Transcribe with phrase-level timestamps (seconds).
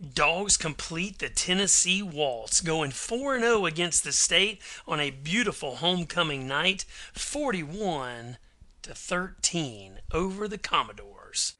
[0.00, 6.48] Dogs complete the Tennessee Waltz, going 4 0 against the state on a beautiful homecoming
[6.48, 8.38] night, 41
[8.80, 11.52] to 13 over the Commodores.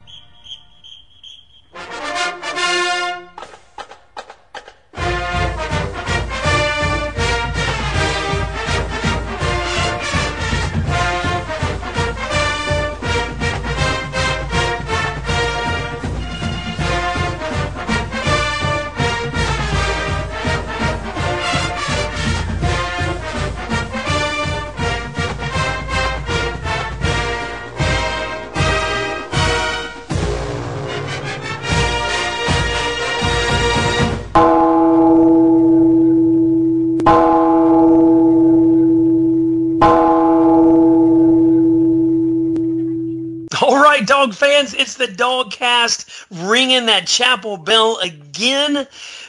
[45.01, 48.87] The DawgCast ringing that chapel bell again.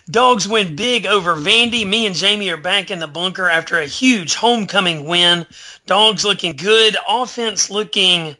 [0.09, 1.88] Dogs win big over Vandy.
[1.88, 5.45] Me and Jamie are back in the bunker after a huge homecoming win.
[5.85, 6.98] Dogs looking good.
[7.07, 8.35] Offense looking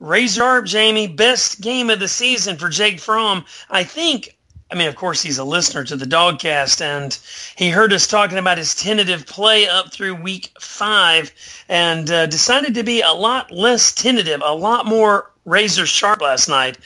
[0.00, 1.08] razor sharp, Jamie.
[1.08, 3.44] Best game of the season for Jake Fromm.
[3.68, 4.38] I think
[4.70, 7.18] I mean, of course, he's a listener to the DawgCast, and
[7.54, 11.30] he heard us talking about his tentative play up through week five,
[11.68, 16.48] and uh, decided to be a lot less tentative, a lot more razor sharp last
[16.48, 16.78] night.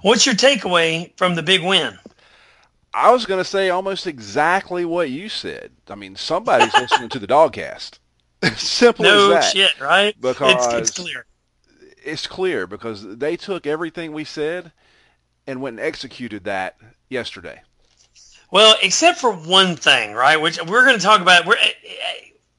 [0.00, 1.98] What's your takeaway from the big win?
[2.94, 5.72] I was going to say almost exactly what you said.
[5.88, 7.98] I mean, somebody's listening to the DawgCast.
[8.56, 9.52] Simple no as that.
[9.52, 10.18] shit, right?
[10.20, 11.26] Because it's, it's clear.
[12.04, 14.72] It's clear because they took everything we said
[15.46, 16.76] and went and executed that
[17.08, 17.62] yesterday.
[18.50, 20.40] Well, except for one thing, right?
[20.40, 21.44] Which we're going to talk about.
[21.46, 21.58] We're,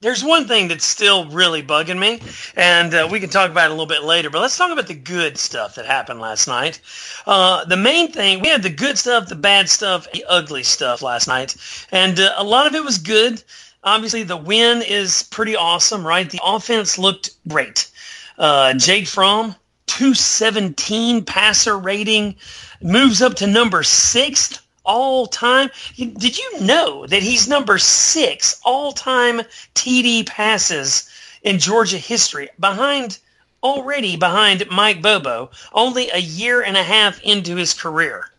[0.00, 2.20] there's one thing that's still really bugging me,
[2.56, 4.30] and uh, we can talk about it a little bit later.
[4.30, 6.80] But let's talk about the good stuff that happened last night.
[7.26, 11.02] Uh, the main thing we had the good stuff, the bad stuff, the ugly stuff
[11.02, 11.56] last night,
[11.92, 13.42] and uh, a lot of it was good.
[13.84, 16.28] Obviously, the win is pretty awesome, right?
[16.28, 17.90] The offense looked great.
[18.38, 19.54] Uh, Jake Fromm,
[19.86, 22.36] 217 passer rating,
[22.82, 25.70] moves up to number sixth all time.
[25.96, 29.42] Did you know that he's number six all time
[29.74, 31.08] TD passes
[31.42, 33.18] in Georgia history, behind
[33.62, 38.30] already behind Mike Bobo, only a year and a half into his career?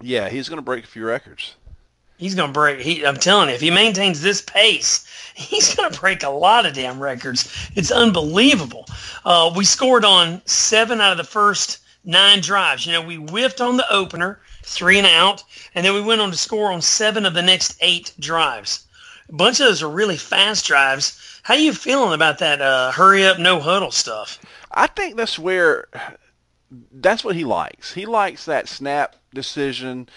[0.00, 1.54] Yeah, he's going to break a few records.
[2.18, 2.80] He's going to break.
[2.80, 6.66] He, I'm telling you, if he maintains this pace, he's going to break a lot
[6.66, 7.70] of damn records.
[7.74, 8.86] It's unbelievable.
[9.24, 12.86] Uh, we scored on seven out of the first nine drives.
[12.86, 16.30] You know, we whiffed on the opener, three and out, and then we went on
[16.30, 18.86] to score on seven of the next eight drives.
[19.28, 21.40] A bunch of those are really fast drives.
[21.42, 24.38] How you feeling about that uh, hurry up, no huddle stuff?
[24.70, 25.88] I think that's where
[26.92, 27.94] that's what he likes.
[27.94, 30.08] He likes that snap decision.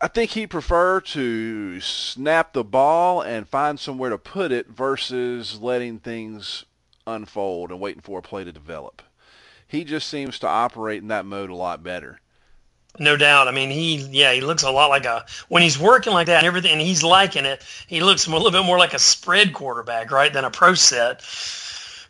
[0.00, 5.60] I think he prefer to snap the ball and find somewhere to put it versus
[5.60, 6.64] letting things
[7.06, 9.02] unfold and waiting for a play to develop
[9.70, 12.20] he just seems to operate in that mode a lot better.
[12.98, 13.48] No doubt.
[13.48, 16.38] I mean, he yeah, he looks a lot like a when he's working like that
[16.38, 17.62] and everything, and he's liking it.
[17.86, 21.22] He looks a little bit more like a spread quarterback, right, than a pro set.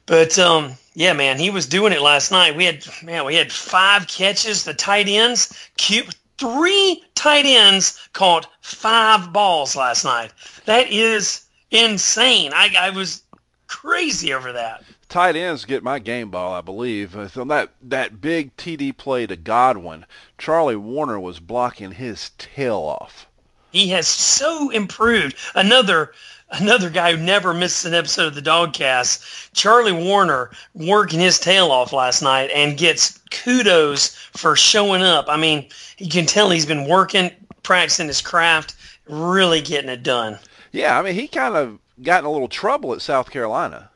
[0.07, 2.57] But um, yeah, man, he was doing it last night.
[2.57, 4.65] We had man, we had five catches.
[4.65, 10.33] The tight ends, cute, three tight ends caught five balls last night.
[10.65, 12.53] That is insane.
[12.55, 13.23] I, I was
[13.67, 17.15] crazy over that tight ends get my game ball, I believe.
[17.37, 20.07] On that that big TD play to Godwin,
[20.39, 23.27] Charlie Woerner was blocking his tail off.
[23.73, 25.37] He has so improved.
[25.55, 26.13] Another
[26.53, 31.71] another guy who never misses an episode of the DawgCast, Charlie Woerner, working his tail
[31.71, 35.27] off last night and gets kudos for showing up.
[35.29, 35.69] I mean,
[35.99, 37.31] you can tell he's been working,
[37.63, 38.75] practicing his craft,
[39.07, 40.39] really getting it done.
[40.73, 43.90] Yeah, I mean, he kind of got in a little trouble at South Carolina.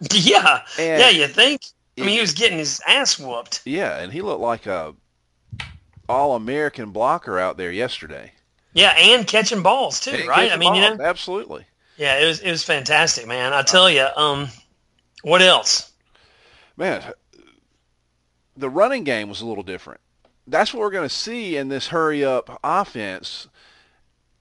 [0.12, 1.10] Yeah, and yeah.
[1.10, 1.62] You think?
[1.96, 3.62] I mean, he was getting his ass whooped.
[3.64, 4.94] Yeah, and he looked like a
[6.08, 8.32] all-American blocker out there yesterday.
[8.72, 10.50] Yeah, and catching balls too, and right?
[10.52, 10.90] I mean, balls.
[10.90, 11.66] you know, absolutely.
[11.96, 13.52] Yeah, it was it was fantastic, man.
[13.52, 14.48] I tell you, um,
[15.22, 15.92] what else?
[16.76, 17.02] Man,
[18.56, 20.00] the running game was a little different.
[20.46, 23.48] That's what we're going to see in this hurry-up offense.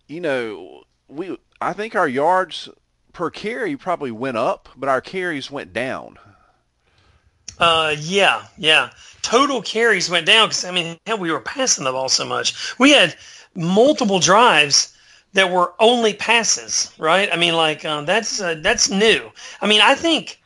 [0.07, 2.69] You know, we I think our yards
[3.13, 6.17] per carry probably went up, but our carries went down.
[7.59, 8.89] Uh, yeah, yeah.
[9.21, 12.77] Total carries went down because I mean, hell, we were passing the ball so much.
[12.79, 13.15] We had
[13.55, 14.93] multiple drives
[15.33, 17.29] that were only passes, right?
[17.31, 19.31] I mean, like um, that's uh, that's new.
[19.61, 20.41] I mean, I think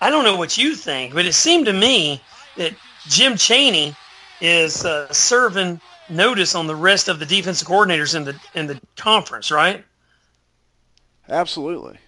[0.00, 2.20] I don't know what you think, but it seemed to me
[2.56, 2.72] that
[3.06, 3.94] Jim Chaney
[4.40, 8.80] is uh, serving notice on the rest of the defensive coordinators in the in the
[8.96, 9.84] conference, right?
[11.28, 11.98] Absolutely.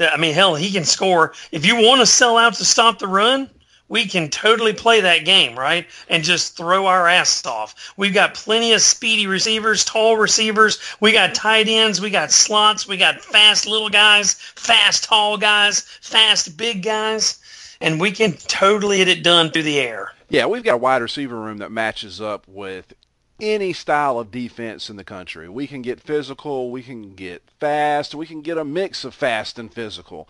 [0.00, 1.32] I mean, hell, he can score.
[1.52, 3.50] If you want to sell out to stop the run,
[3.88, 5.86] we can totally play that game, right?
[6.08, 7.92] And just throw our ass off.
[7.96, 10.78] We've got plenty of speedy receivers, tall receivers.
[11.00, 12.00] We got tight ends.
[12.00, 12.86] We got slots.
[12.86, 17.40] We got fast little guys, fast tall guys, fast big guys.
[17.80, 20.12] And we can totally get it done through the air.
[20.28, 22.94] Yeah, we've got a wide receiver room that matches up with
[23.40, 25.48] any style of defense in the country.
[25.48, 29.58] We can get physical, we can get fast, we can get a mix of fast
[29.58, 30.28] and physical.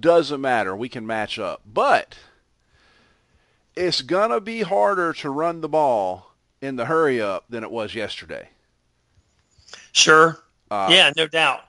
[0.00, 1.62] Doesn't matter, we can match up.
[1.66, 2.16] But
[3.76, 7.70] it's going to be harder to run the ball in the hurry up than it
[7.70, 8.48] was yesterday.
[9.92, 10.38] Sure.
[10.70, 11.60] Uh, yeah, no doubt.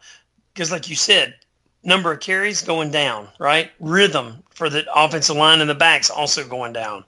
[0.54, 1.36] Because like you said,
[1.84, 3.72] number of carries going down, right?
[3.80, 7.06] Rhythm for the offensive line and the backs also going down.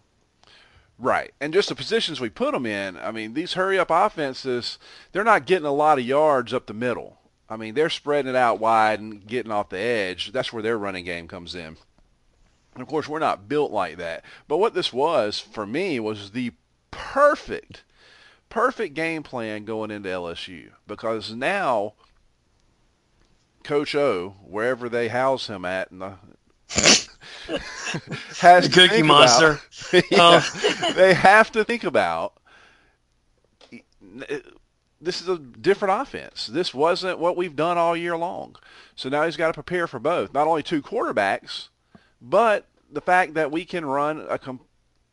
[1.02, 1.34] Right.
[1.42, 4.78] And just the positions we put them in, I mean, these hurry up offenses,
[5.12, 7.18] they're not getting a lot of yards up the middle.
[7.50, 10.32] I mean, they're spreading it out wide and getting off the edge.
[10.32, 11.76] That's where their running game comes in.
[12.76, 14.24] And of course, we're not built like that.
[14.48, 16.52] But what this was for me was the
[16.92, 17.84] perfect,
[18.50, 21.94] perfect game plan going into LSU because now
[23.64, 26.14] Coach O, wherever they house him at in the
[28.40, 29.60] has the Cookie Monster.
[30.10, 30.94] Yeah, uh.
[30.94, 32.34] they have to think about
[35.02, 36.48] this is a different offense.
[36.48, 38.56] This wasn't what we've done all year long.
[38.96, 40.34] So now he's got to prepare for both.
[40.34, 41.70] Not only two quarterbacks,
[42.22, 44.40] but the fact that we can run a,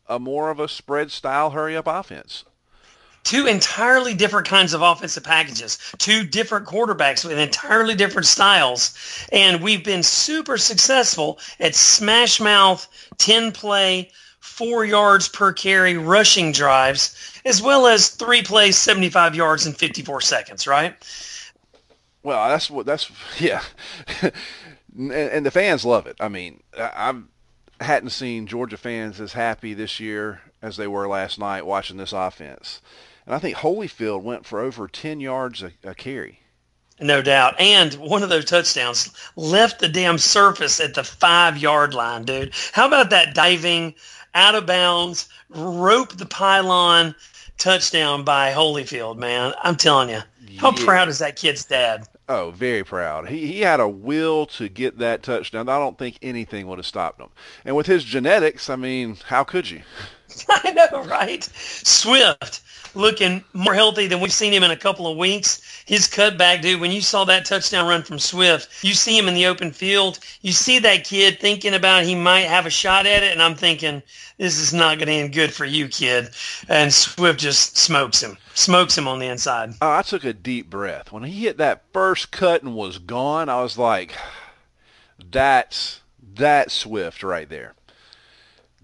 [0.06, 2.44] a more of a spread style hurry up offense
[3.24, 8.96] two entirely different kinds of offensive packages, two different quarterbacks with entirely different styles.
[9.32, 12.88] And we've been super successful at smash mouth,
[13.18, 14.10] 10 play,
[14.40, 20.20] four yards per carry rushing drives, as well as three plays, 75 yards in 54
[20.20, 20.96] seconds, right?
[22.22, 23.62] Well, that's what that's, yeah.
[24.96, 26.16] and, and the fans love it.
[26.20, 27.14] I mean, I,
[27.80, 31.96] I hadn't seen Georgia fans as happy this year as they were last night watching
[31.96, 32.80] this offense.
[33.26, 36.40] And I think Holyfield went for over 10 yards a, a carry.
[37.00, 37.60] No doubt.
[37.60, 42.52] And one of those touchdowns left the damn surface at the five yard line, dude.
[42.72, 43.94] How about that diving
[44.34, 47.14] out of bounds, rope the pylon
[47.56, 49.54] touchdown by Holyfield, man?
[49.62, 50.22] I'm telling you.
[50.56, 50.84] How yeah.
[50.84, 52.08] proud is that kid's dad?
[52.28, 53.28] Oh, very proud.
[53.28, 55.68] He he had a will to get that touchdown.
[55.68, 57.28] I don't think anything would have stopped him.
[57.64, 59.82] And with his genetics, I mean, how could you?
[60.48, 61.44] I know, right?
[61.54, 62.62] Swift
[62.94, 65.62] looking more healthy than we've seen him in a couple of weeks.
[65.86, 69.34] His cutback, dude, when you saw that touchdown run from Swift, you see him in
[69.34, 70.18] the open field.
[70.42, 73.54] You see that kid thinking about he might have a shot at it, and I'm
[73.54, 74.02] thinking,
[74.36, 76.30] this is not going to end good for you, kid.
[76.68, 79.74] And Swift just smokes him, smokes him on the inside.
[79.80, 81.12] Oh, I took a deep breath.
[81.12, 84.14] When he hit that first cut and was gone, I was like,
[85.30, 86.00] that's,
[86.34, 87.74] that's Swift right there.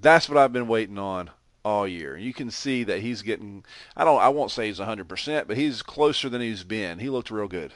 [0.00, 1.31] That's what I've been waiting on
[1.64, 2.16] all year.
[2.16, 3.64] You can see that he's getting
[3.96, 6.99] I don't I won't say he's 100%, but he's closer than he's been.
[6.99, 7.72] He looked real good.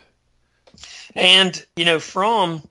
[1.14, 2.62] And, you know, from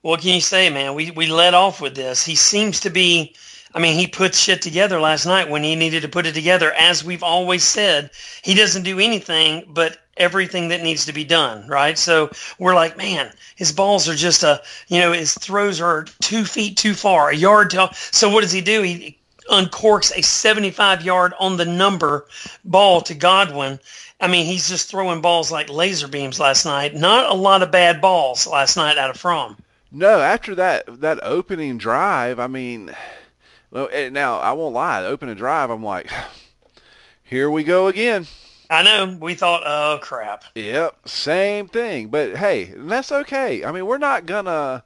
[0.00, 0.94] what can you say, man?
[0.94, 2.24] We we let off with this.
[2.24, 3.34] He seems to be
[3.74, 6.72] I mean, he put shit together last night when he needed to put it together.
[6.72, 8.10] As we've always said,
[8.42, 11.98] he doesn't do anything but everything that needs to be done, right?
[11.98, 16.44] So we're like, man, his balls are just a, you know, his throws are two
[16.44, 17.86] feet too far, a yard too.
[17.92, 18.82] So what does he do?
[18.82, 19.18] He
[19.50, 22.26] uncorks a 75 yard on the number
[22.64, 23.78] ball to Godwin.
[24.20, 26.94] I mean, he's just throwing balls like laser beams last night.
[26.94, 29.56] Not a lot of bad balls last night out of Fromm.
[29.92, 32.94] No, after that that opening drive, I mean,
[33.70, 35.02] well, eh, now I won't lie.
[35.02, 36.10] The opening drive, I'm like,
[37.24, 38.26] here we go again.
[38.70, 39.16] I know.
[39.20, 40.44] We thought, oh crap.
[40.54, 42.08] Yep, same thing.
[42.08, 43.64] But hey, that's okay.
[43.64, 44.82] I mean, we're not gonna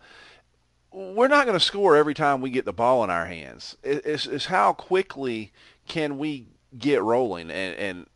[0.92, 3.76] we're not going to score every time we get the ball in our hands.
[3.82, 5.52] It's, it's how quickly
[5.86, 8.06] can we get rolling, and, and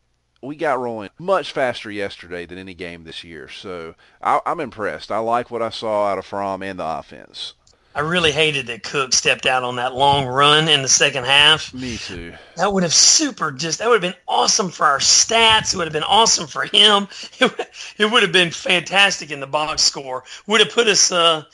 [0.43, 3.49] we got rolling much faster yesterday than any game this year.
[3.49, 5.12] So I, am I'm impressed.
[5.12, 7.55] I like what I saw out of Fromm and the offense.
[7.95, 11.75] I really hated that Cook stepped out on that long run in the second half.
[11.75, 12.33] Me too.
[12.57, 15.75] That would have super just that would have been awesome for our stats.
[15.75, 17.09] It would have been awesome for him.
[17.38, 17.52] It,
[17.99, 20.25] it would have been fantastic in the box score.
[20.47, 21.45] Would have put us uh,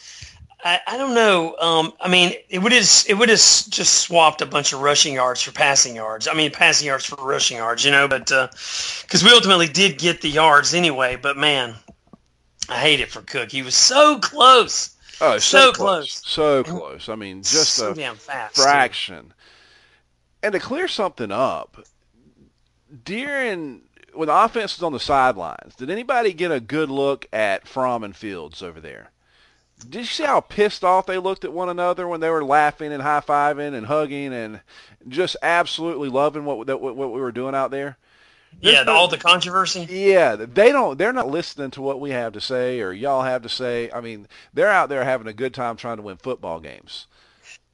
[0.64, 1.56] I, I don't know.
[1.56, 5.14] Um, I mean, it would have it would have just swapped a bunch of rushing
[5.14, 6.26] yards for passing yards.
[6.26, 8.08] I mean, passing yards for rushing yards, you know.
[8.08, 11.16] But because uh, we ultimately did get the yards anyway.
[11.16, 11.76] But man,
[12.68, 13.52] I hate it for Cook.
[13.52, 14.96] He was so close.
[15.20, 16.20] Oh, so, so close.
[16.20, 16.22] close.
[16.26, 17.08] so close.
[17.08, 19.26] I mean, just so a fast, fraction.
[19.26, 19.34] Too.
[20.42, 21.84] And to clear something up,
[23.04, 23.82] during
[24.14, 28.02] when the offense was on the sidelines, did anybody get a good look at Fromm
[28.02, 29.10] and Fields over there?
[29.78, 32.92] Did you see how pissed off they looked at one another when they were laughing
[32.92, 34.61] and high fiving and hugging and
[35.06, 37.97] just absolutely loving what what, what we were doing out there?
[38.61, 39.87] yeah, the, all the controversy.
[39.88, 40.99] Yeah, they don't.
[40.99, 43.90] They're not listening to what we have to say or y'all have to say.
[43.92, 47.06] I mean, they're out there having a good time trying to win football games.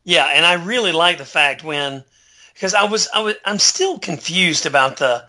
[0.05, 2.05] Yeah, and I really like the fact when
[2.53, 5.25] because I was I was I'm still confused about the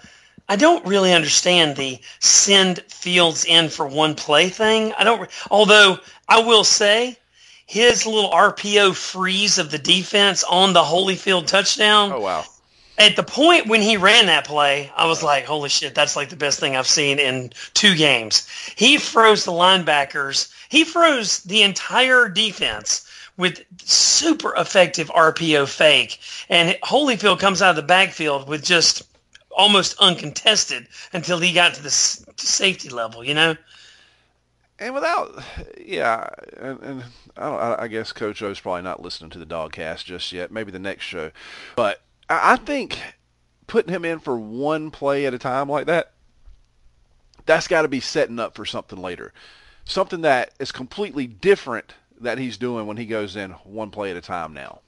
[0.48, 4.94] I don't really understand the send Fields in for one play thing.
[4.94, 5.30] I don't.
[5.50, 7.18] Although I will say,
[7.66, 12.12] his little RPO freeze of the defense on the Holyfield touchdown.
[12.12, 12.46] Oh wow!
[12.98, 15.96] At the point when he ran that play, I was like, "Holy shit!
[15.96, 20.50] That's like the best thing I've seen in two games." He froze the linebackers.
[20.70, 27.76] He froze the entire defense with super effective RPO fake, and Holyfield comes out of
[27.76, 29.04] the backfield with just
[29.56, 33.56] almost uncontested until he got to the safety level, you know.
[34.78, 35.42] And without,
[35.80, 37.04] yeah, and, and
[37.38, 37.80] I don't.
[37.80, 40.52] I guess Coach O's probably not listening to the DawgCast just yet.
[40.52, 41.32] Maybe the next show,
[41.78, 43.00] but I think
[43.68, 46.12] putting him in for one play at a time like that,
[47.46, 49.32] that's got to be setting up for something later,
[49.86, 54.18] something that is completely different that he's doing when he goes in one play at
[54.18, 54.82] a time now.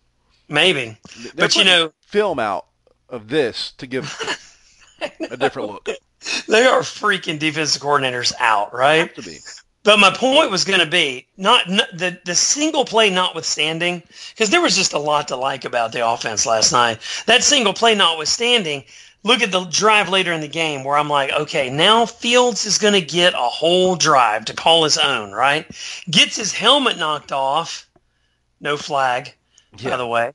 [0.50, 0.98] Maybe,
[1.36, 2.68] They're but you know, film out
[3.10, 4.06] of this to give
[5.20, 5.90] a different look.
[6.48, 8.98] They are freaking defensive coordinators out, right?
[8.98, 9.38] Have to be.
[9.84, 14.50] But my point was going to be not, not, the the single play notwithstanding, because
[14.50, 17.00] there was just a lot to like about the offense last night.
[17.28, 18.84] That single play notwithstanding,
[19.24, 22.80] look at the drive later in the game where I'm like, okay, now Fields is
[22.80, 25.66] going to get a whole drive to call his own, right?
[26.10, 27.88] Gets his helmet knocked off,
[28.60, 29.34] no flag,
[29.78, 29.92] yeah.
[29.92, 30.34] by the way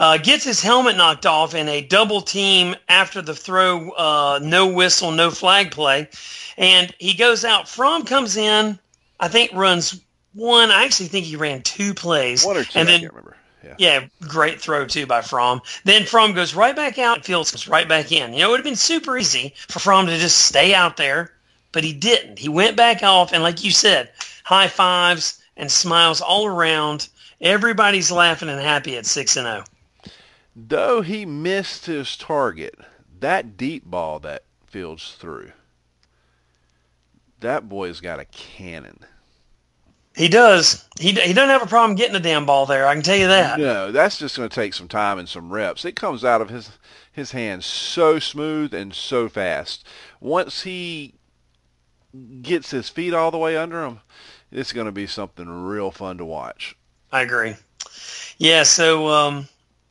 [0.00, 4.68] uh, gets his helmet knocked off in a double team after the throw, uh, no
[4.68, 6.08] whistle, no flag play.
[6.56, 7.68] And he goes out.
[7.68, 8.78] Fromm comes in,
[9.20, 10.00] I think runs
[10.32, 10.70] one.
[10.70, 12.46] I actually think he ran two plays.
[12.46, 13.36] One or two, and then, I can't remember.
[13.62, 13.74] Yeah.
[13.76, 15.60] yeah, great throw too by Fromm.
[15.84, 18.32] Then Fromm goes right back out and Fields comes right back in.
[18.32, 21.30] You know, it would have been super easy for Fromm to just stay out there,
[21.72, 22.38] but he didn't.
[22.38, 24.08] He went back off, and like you said,
[24.44, 27.08] high fives and smiles all around.
[27.38, 29.64] Everybody's laughing and happy at 6 and 0.
[30.68, 32.74] Though he missed his target,
[33.18, 35.52] that deep ball that Fields threw,
[37.40, 38.98] that boy's got a cannon.
[40.14, 40.86] He does.
[40.98, 42.86] He, he doesn't have a problem getting the damn ball there.
[42.86, 43.58] I can tell you that.
[43.58, 45.84] No, that's just going to take some time and some reps.
[45.84, 46.70] It comes out of his
[47.10, 49.86] his hands so smooth and so fast.
[50.20, 51.14] Once he
[52.42, 54.00] gets his feet all the way under him,
[54.52, 56.76] it's going to be something real fun to watch.
[57.10, 57.54] I agree.
[58.36, 58.64] Yeah.
[58.64, 59.48] So um,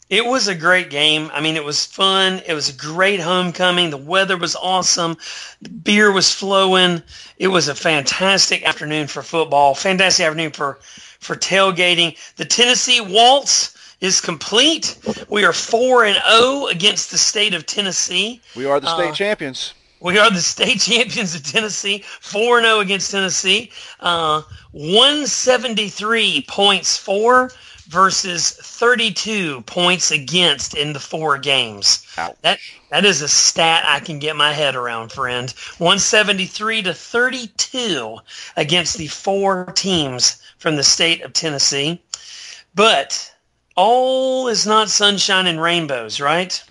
[0.10, 1.30] it was a great game.
[1.34, 2.42] I mean, it was fun.
[2.48, 3.92] It was a great homecoming.
[3.92, 5.18] The weather was awesome.
[5.62, 7.04] The beer was flowing.
[7.38, 9.76] It was a fantastic afternoon for football.
[9.76, 10.80] Fantastic afternoon for
[11.20, 12.18] for tailgating.
[12.38, 14.98] The Tennessee Waltz is complete.
[15.28, 18.42] We are 4 and 0 against the state of Tennessee.
[18.56, 19.74] We are the state uh, champions.
[20.00, 22.04] We are the state champions of Tennessee.
[22.22, 23.72] 4 0 against Tennessee.
[24.00, 27.52] Uh, 173 points for
[27.90, 32.06] versus 32 points against in the four games.
[32.18, 32.38] Ouch.
[32.44, 32.60] That
[32.92, 35.50] that is a stat I can get my head around, friend.
[35.80, 38.18] 173 to 32
[38.56, 42.02] against the four teams from the state of Tennessee.
[42.76, 43.34] But
[43.76, 46.64] all is not sunshine and rainbows, right?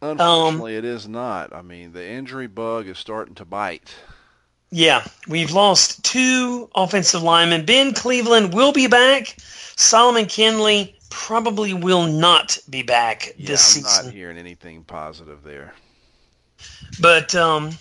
[0.00, 1.54] Unfortunately, um, it is not.
[1.54, 3.94] I mean, the injury bug is starting to bite.
[4.74, 7.66] Yeah, we've lost two offensive linemen.
[7.66, 9.36] Ben Cleveland will be back.
[9.76, 13.98] Solomon Kindley probably will not be back yeah, this I'm season.
[13.98, 15.74] I'm not hearing anything positive there.
[16.98, 17.72] But um,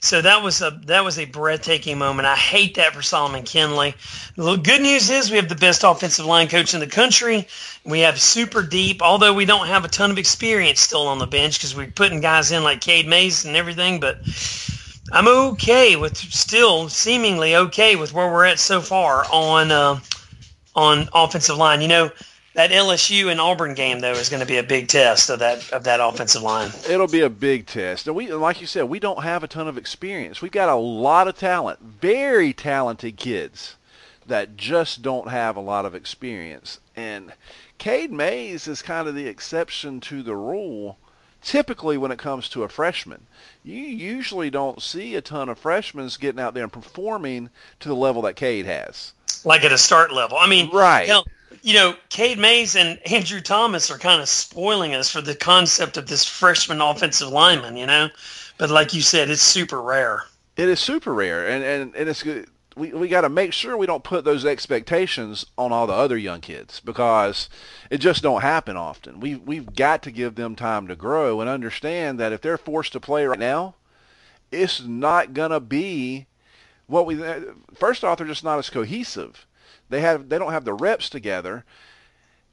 [0.00, 2.26] so that was a that was a breathtaking moment.
[2.26, 3.94] I hate that for Solomon Kindley.
[4.34, 7.46] The good news is we have the best offensive line coach in the country.
[7.84, 11.28] We have super deep, although we don't have a ton of experience still on the
[11.28, 14.00] bench because we're putting guys in like Cade Mays and everything.
[14.00, 14.18] But
[15.12, 19.70] I'm okay with still seemingly okay with where we're at so far on.
[19.70, 20.00] Uh,
[20.74, 21.80] on offensive line.
[21.80, 22.10] You know,
[22.54, 25.70] that LSU and Auburn game though is going to be a big test of that
[25.72, 26.70] of that offensive line.
[26.88, 28.06] It'll be a big test.
[28.06, 30.42] And we like you said, we don't have a ton of experience.
[30.42, 33.76] We've got a lot of talent, very talented kids
[34.26, 36.78] that just don't have a lot of experience.
[36.94, 37.32] And
[37.78, 40.98] Cade Mays is kind of the exception to the rule.
[41.42, 43.26] Typically, when it comes to a freshman,
[43.64, 47.94] you usually don't see a ton of freshmen getting out there and performing to the
[47.94, 49.12] level that Cade has
[49.44, 50.38] like at a start level.
[50.38, 51.06] I mean, right.
[51.06, 51.24] You know,
[51.62, 55.96] you know, Cade Mays and Andrew Thomas are kind of spoiling us for the concept
[55.96, 58.08] of this freshman offensive lineman, you know.
[58.58, 60.24] But like you said, it's super rare.
[60.56, 62.48] It is super rare, and and, and it's good.
[62.76, 66.16] We, we got to make sure we don't put those expectations on all the other
[66.16, 67.48] young kids because
[67.90, 69.20] it just don't happen often.
[69.20, 72.92] We we've got to give them time to grow and understand that if they're forced
[72.92, 73.74] to play right now,
[74.52, 76.26] it's not gonna be
[76.86, 77.20] what we.
[77.74, 79.46] First off, they're just not as cohesive.
[79.88, 81.64] They have they don't have the reps together,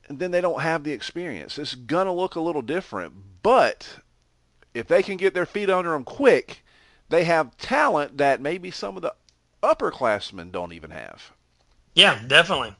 [0.09, 1.59] and then they don't have the experience.
[1.59, 3.99] It's gonna look a little different, but
[4.73, 6.63] if they can get their feet under them quick
[7.09, 9.13] they have talent that maybe some of the
[9.67, 11.31] upperclassmen don't even have.
[11.93, 12.75] Yeah, definitely.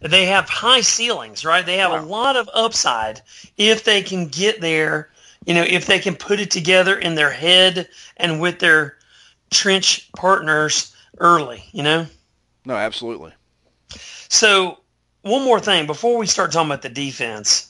[0.00, 1.66] They have high ceilings, right?
[1.66, 2.02] They have wow.
[2.02, 3.20] a lot of upside
[3.56, 5.10] if they can get there,
[5.44, 8.96] you know, if they can put it together in their head and with their
[9.50, 12.06] trench partners early, you know?
[12.64, 13.32] No, absolutely.
[14.28, 14.78] So,
[15.22, 17.69] one more thing before we start talking about the defense.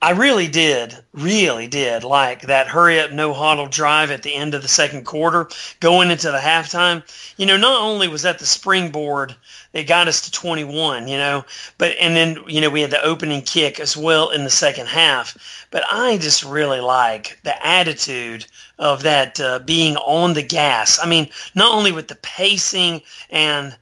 [0.00, 4.54] I really did, really did like that hurry up, no huddle drive at the end
[4.54, 5.48] of the second quarter
[5.80, 7.02] going into the halftime.
[7.36, 9.34] You know, not only was that the springboard
[9.72, 11.44] it got us to 21, you know,
[11.76, 14.86] but, and then, you know, we had the opening kick as well in the second
[14.86, 15.66] half.
[15.70, 18.46] But I just really like the attitude
[18.78, 20.98] of that uh, being on the gas.
[21.02, 23.76] I mean, not only with the pacing and,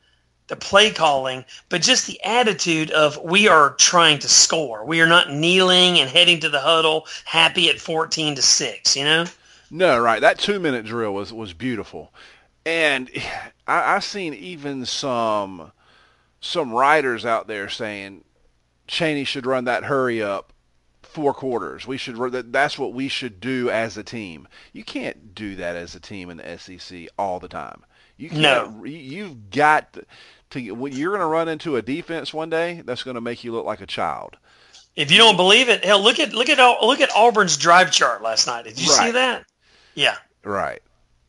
[0.48, 4.84] the play calling, but just the attitude of we are trying to score.
[4.84, 9.04] We are not kneeling and heading to the huddle happy at 14 to 6, you
[9.04, 9.24] know?
[9.70, 10.20] No, right.
[10.20, 12.12] That two minute drill was, was beautiful.
[12.64, 13.10] And
[13.66, 15.72] I, I seen even some
[16.40, 18.22] some writers out there saying
[18.86, 20.52] Chaney should run that hurry up
[21.02, 21.86] four quarters.
[21.86, 22.16] We should
[22.52, 24.46] that's what we should do as a team.
[24.72, 27.84] You can't do that as a team in the SEC all the time.
[28.18, 28.84] You can't, no.
[28.84, 29.96] You've got
[30.50, 33.52] to, you're going to run into a defense one day that's going to make you
[33.52, 34.36] look like a child.
[34.94, 38.22] If you don't believe it, hell, look at look at look at Auburn's drive chart
[38.22, 38.64] last night.
[38.64, 39.06] Did you right.
[39.06, 39.44] see that?
[39.94, 40.16] Yeah.
[40.42, 40.80] Right.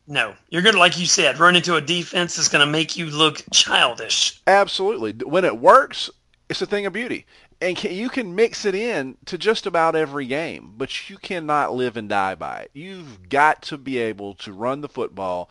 [0.06, 2.96] No, you're going to, like you said, run into a defense that's going to make
[2.96, 4.40] you look childish.
[4.46, 5.12] Absolutely.
[5.12, 6.08] When it works,
[6.48, 7.26] it's a thing of beauty.
[7.60, 11.74] And can, you can mix it in to just about every game, but you cannot
[11.74, 12.70] live and die by it.
[12.72, 15.50] You've got to be able to run the football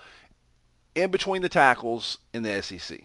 [0.95, 3.01] in between the tackles in the SEC.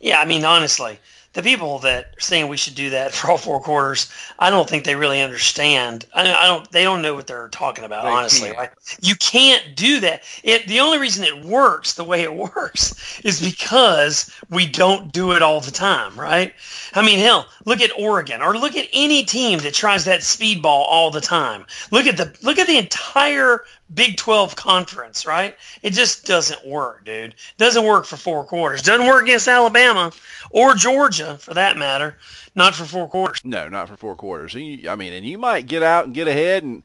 [0.00, 0.98] Yeah, I mean, honestly,
[1.34, 4.68] the people that are saying we should do that for all four quarters, I don't
[4.68, 6.06] think they really understand.
[6.14, 6.70] I, I don't.
[6.70, 8.04] They don't know what they're talking about.
[8.04, 10.22] They honestly, like, you can't do that.
[10.42, 10.66] It.
[10.66, 15.42] The only reason it works the way it works is because we don't do it
[15.42, 16.54] all the time, right?
[16.94, 20.64] I mean, hell, look at Oregon, or look at any team that tries that speedball
[20.64, 21.66] all the time.
[21.90, 25.56] Look at the look at the entire Big 12 conference, right?
[25.82, 27.34] It just doesn't work, dude.
[27.56, 28.82] Doesn't work for four quarters.
[28.82, 30.12] Doesn't work against Alabama
[30.50, 32.16] or Georgia, for that matter.
[32.54, 33.40] Not for four quarters.
[33.44, 34.54] No, not for four quarters.
[34.54, 36.82] I mean, and you might get out and get ahead, and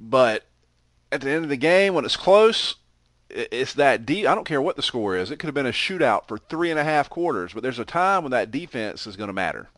[0.00, 0.44] but
[1.12, 2.76] at the end of the game, when it's close,
[3.30, 4.26] it's that deep.
[4.26, 5.30] I don't care what the score is.
[5.30, 7.84] It could have been a shootout for three and a half quarters, but there's a
[7.84, 9.68] time when that defense is going to matter.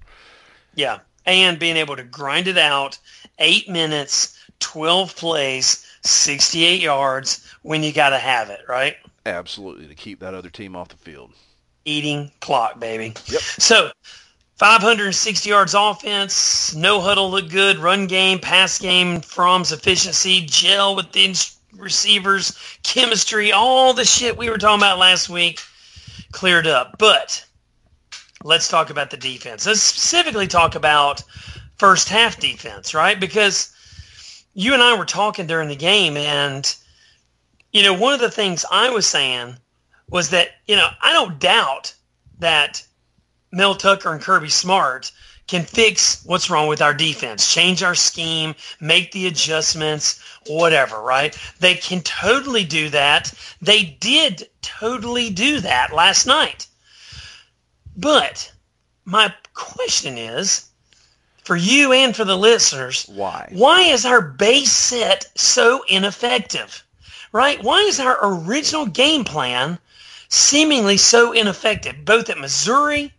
[0.74, 2.98] Yeah, and being able to grind it out,
[3.38, 8.96] eight minutes, 12 plays, 68 yards when you got to have it, right?
[9.24, 11.32] Absolutely, to keep that other team off the field.
[11.84, 13.14] Eating clock, baby.
[13.26, 13.40] Yep.
[13.40, 13.90] So,
[14.56, 21.12] 560 yards offense, no huddle look good, run game, pass game, Fromm's efficiency, gel with
[21.12, 21.34] the
[21.76, 25.60] receivers, chemistry, all the shit we were talking about last week
[26.32, 26.96] cleared up.
[26.98, 27.44] But
[28.44, 29.66] let's talk about the defense.
[29.66, 31.22] Let's specifically talk about
[31.78, 33.18] first half defense, right?
[33.18, 33.74] Because
[34.58, 36.74] you and I were talking during the game, and
[37.72, 39.56] you know, one of the things I was saying
[40.08, 41.94] was that you know I don't doubt
[42.38, 42.82] that
[43.52, 45.12] Mel Tucker and Kirby Smart
[45.46, 51.38] can fix what's wrong with our defense, change our scheme, make the adjustments, whatever, right?
[51.60, 53.32] They can totally do that.
[53.60, 56.66] They did totally do that last night.
[57.94, 58.50] But
[59.04, 60.65] my question is,
[61.46, 63.06] for you and for the listeners.
[63.06, 63.48] Why?
[63.52, 66.84] Why is our base set so ineffective?
[67.30, 67.62] Right?
[67.62, 69.78] Why is our original game plan
[70.28, 73.12] seemingly so ineffective, both at Missouri,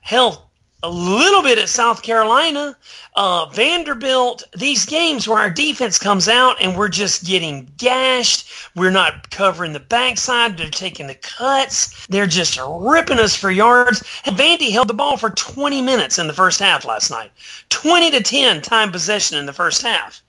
[0.00, 0.49] hell,
[0.82, 2.76] a little bit at South Carolina,
[3.14, 8.48] uh, Vanderbilt, these games where our defense comes out and we're just getting gashed.
[8.74, 10.56] We're not covering the backside.
[10.56, 12.06] They're taking the cuts.
[12.06, 14.02] They're just ripping us for yards.
[14.24, 17.30] And Vandy held the ball for 20 minutes in the first half last night.
[17.68, 20.22] 20 to 10 time possession in the first half.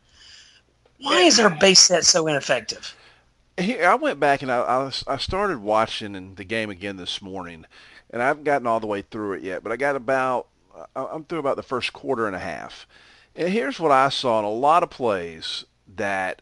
[1.00, 2.96] Why is our base set so ineffective?
[3.58, 7.66] Here, I went back and I, I started watching the game again this morning
[8.12, 10.48] and I haven't gotten all the way through it yet, but I got about
[10.96, 12.88] I'm through about the first quarter and a half.
[13.36, 16.42] And here's what I saw in a lot of plays that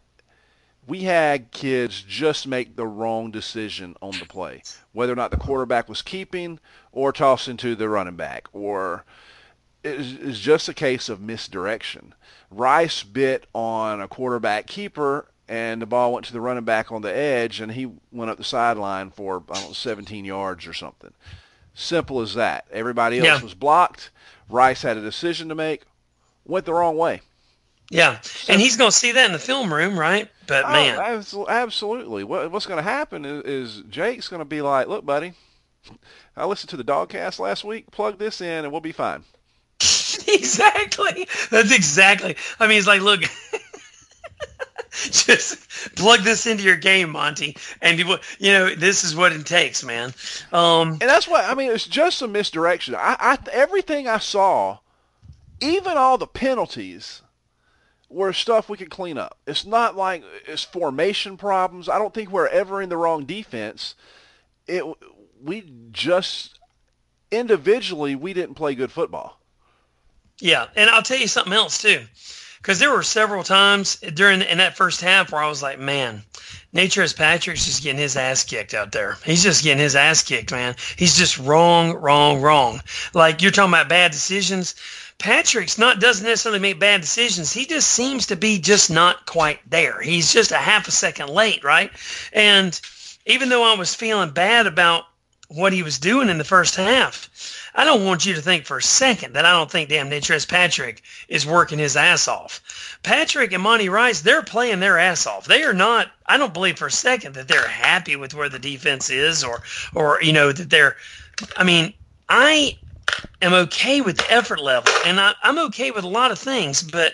[0.87, 5.37] we had kids just make the wrong decision on the play, whether or not the
[5.37, 6.59] quarterback was keeping
[6.91, 9.05] or tossing to the running back, or
[9.83, 12.15] it's just a case of misdirection.
[12.49, 17.01] Rice bit on a quarterback keeper, and the ball went to the running back on
[17.03, 20.73] the edge, and he went up the sideline for I don't know 17 yards or
[20.73, 21.13] something.
[21.79, 22.65] Simple as that.
[22.73, 23.41] Everybody else yeah.
[23.41, 24.09] was blocked.
[24.49, 25.83] Rice had a decision to make,
[26.43, 27.21] went the wrong way.
[27.89, 30.29] Yeah, and he's going to see that in the film room, right?
[30.45, 32.25] But oh, man, absolutely.
[32.25, 35.33] What, what's going to happen is, is Jake's going to be like, "Look, buddy,
[36.35, 37.89] I listened to the DawgCast last week.
[37.91, 39.23] Plug this in, and we'll be fine."
[39.79, 41.29] exactly.
[41.49, 42.35] That's exactly.
[42.59, 43.21] I mean, he's like, "Look."
[45.11, 49.45] just plug this into your game, Monty, and you, you know this is what it
[49.45, 50.13] takes, man.
[50.51, 51.71] Um, and that's why I mean.
[51.71, 52.95] It's just a misdirection.
[52.95, 54.79] I, I everything I saw,
[55.61, 57.21] even all the penalties
[58.09, 59.37] were stuff we could clean up.
[59.45, 61.87] It's not like it's formation problems.
[61.87, 63.95] I don't think we're ever in the wrong defense.
[64.67, 64.83] It
[65.41, 66.59] we just
[67.31, 69.39] individually we didn't play good football.
[70.39, 72.05] Yeah, and I'll tell you something else too,
[72.61, 76.23] because there were several times during in that first half where I was like, man,
[76.73, 79.17] Natrez Patrick's just getting his ass kicked out there.
[79.25, 80.75] He's just getting his ass kicked, man.
[80.95, 82.81] He's just wrong, wrong, wrong.
[83.13, 84.75] Like you're talking about bad decisions
[85.19, 87.51] Patrick's not doesn't necessarily make bad decisions.
[87.51, 89.99] He just seems to be just not quite there.
[90.01, 91.91] He's just a half a second late, right?
[92.31, 92.79] And
[93.25, 95.03] even though I was feeling bad about
[95.49, 97.29] what he was doing in the first half,
[97.73, 100.47] I don't want you to think for a second that I don't think damn Natrez
[100.47, 102.97] Patrick is working his ass off.
[103.01, 105.45] Patrick and Monty Rice, they're playing their ass off.
[105.45, 106.11] They are not.
[106.25, 109.63] I don't believe for a second that they're happy with where the defense is, or
[109.95, 110.95] or you know that they're.
[111.57, 111.93] I mean,
[112.27, 112.77] I
[113.41, 116.83] am okay with the effort level, and I, I'm okay with a lot of things,
[116.83, 117.13] but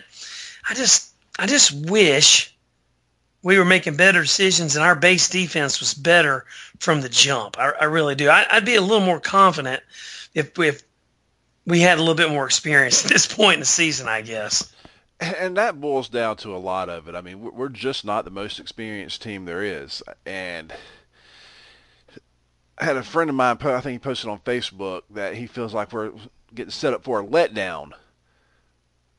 [0.67, 2.55] I just I just wish
[3.45, 6.45] we were making better decisions and our base defense was better
[6.79, 7.60] from the jump.
[7.60, 8.27] I, I really do.
[8.27, 9.84] I, would be a little more confident
[10.34, 10.81] if if
[11.63, 14.73] we had a little bit more experience at this point in the season, I guess.
[15.19, 17.13] And that boils down to a lot of it.
[17.13, 20.73] I mean, we're just not the most experienced team there is, and
[22.79, 25.73] I had a friend of mine, I think he posted on Facebook that he feels
[25.73, 26.12] like we're
[26.53, 27.91] getting set up for a letdown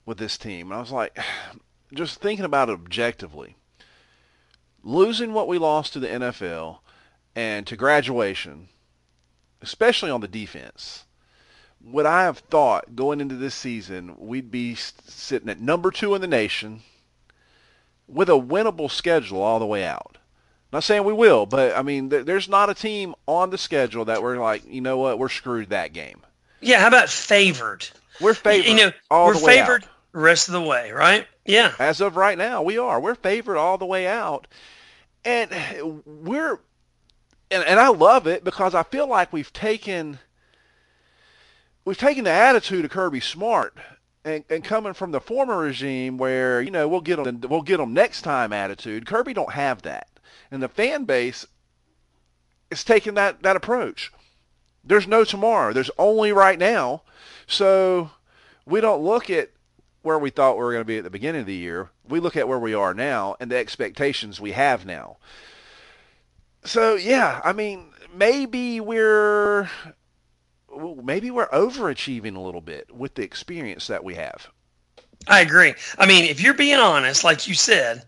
[0.04, 0.72] with this team.
[0.72, 1.16] And I was like,
[1.94, 3.56] just thinking about it objectively,
[4.87, 6.79] losing what we lost to the NFL
[7.35, 8.68] and to graduation,
[9.61, 11.05] especially on the defense,
[11.83, 16.20] would I have thought going into this season we'd be sitting at number two in
[16.20, 16.83] the nation
[18.07, 20.18] with a winnable schedule all the way out?
[20.72, 24.05] Not saying we will, but I mean, th- there's not a team on the schedule
[24.07, 26.20] that we're like, you know what, we're screwed that game.
[26.61, 27.88] Yeah, how about favored?
[28.20, 28.66] We're favored.
[28.68, 29.90] You know, we're favored out.
[30.12, 31.27] the rest of the way, right?
[31.46, 31.74] Yeah.
[31.78, 33.00] As of right now, we are.
[33.00, 34.46] We're favored all the way out,
[35.24, 35.50] and
[36.04, 36.61] we're,
[37.50, 40.18] and, and I love it because I feel like we've taken,
[41.85, 43.76] we've taken the attitude of Kirby Smart
[44.24, 47.76] and, and, coming from the former regime where you know we'll get them we'll get
[47.76, 50.09] them next time attitude kirby don't have that
[50.50, 51.46] and the fan base
[52.70, 54.12] is taking that, that approach.
[54.85, 55.72] There's no tomorrow.
[55.72, 57.02] There's only right now.
[57.46, 58.11] So
[58.64, 59.50] we don't look at
[60.07, 61.90] where we thought we were going to be at the beginning of the year.
[62.09, 65.16] We look at where we are now and the expectations we have now.
[66.64, 69.69] So yeah, I mean, maybe we're
[71.03, 74.49] maybe we're overachieving a little bit with the experience that we have.
[75.27, 75.75] I agree.
[75.99, 78.05] I mean, if you're being honest, like you said,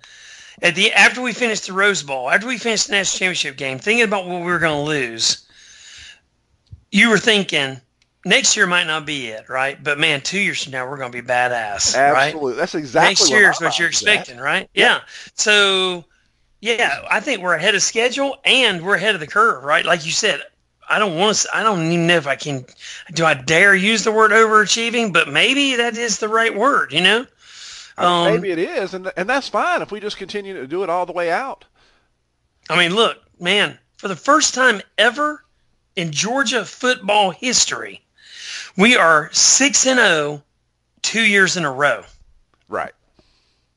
[0.62, 3.80] at the after we finished the Rose Bowl, after we finished the national championship game,
[3.80, 5.48] thinking about what we were going to lose,
[6.92, 7.80] you were thinking
[8.24, 9.82] next year might not be it, right?
[9.82, 12.56] But man, two years from now we're going to be badass, Absolutely, right?
[12.56, 14.42] that's exactly next year is what you're expecting, that.
[14.42, 14.70] right?
[14.74, 14.86] Yeah.
[14.86, 15.00] yeah.
[15.34, 16.04] So
[16.60, 19.84] yeah, I think we're ahead of schedule and we're ahead of the curve, right?
[19.84, 20.42] Like you said,
[20.88, 21.54] I don't want to.
[21.54, 22.64] I don't even know if I can.
[23.12, 25.12] Do I dare use the word overachieving?
[25.12, 26.92] But maybe that is the right word.
[26.92, 27.26] You know.
[27.96, 30.66] I mean, um, maybe it is, and and that's fine if we just continue to
[30.66, 31.64] do it all the way out.
[32.70, 35.44] I mean, look, man, for the first time ever
[35.94, 38.02] in Georgia football history,
[38.78, 40.42] we are six and zero, oh
[41.02, 42.04] two years in a row.
[42.68, 42.92] Right.